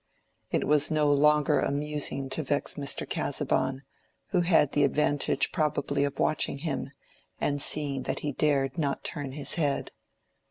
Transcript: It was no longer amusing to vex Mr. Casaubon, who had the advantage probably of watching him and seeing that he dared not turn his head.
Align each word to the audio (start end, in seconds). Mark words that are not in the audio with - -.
It 0.49 0.63
was 0.65 0.89
no 0.89 1.13
longer 1.13 1.59
amusing 1.59 2.27
to 2.31 2.41
vex 2.41 2.73
Mr. 2.73 3.07
Casaubon, 3.07 3.83
who 4.31 4.41
had 4.41 4.71
the 4.71 4.83
advantage 4.83 5.51
probably 5.51 6.03
of 6.05 6.17
watching 6.17 6.57
him 6.65 6.91
and 7.39 7.61
seeing 7.61 8.01
that 8.09 8.21
he 8.21 8.31
dared 8.31 8.79
not 8.79 9.03
turn 9.03 9.33
his 9.33 9.53
head. 9.61 9.91